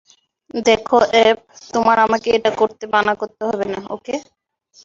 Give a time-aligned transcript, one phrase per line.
[0.65, 1.37] দেখো, অ্যাব,
[1.73, 4.15] তোমার আমাকে এটা করতে মানা করতে হবে না, ওকে?